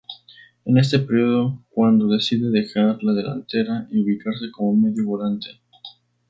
[0.65, 5.49] Es en este período cuando decide dejar la delantera y ubicarse como medio volante.